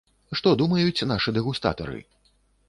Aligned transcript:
Што 0.37 0.53
думаюць 0.61 1.07
нашы 1.11 1.35
дэгустатары? 1.37 2.01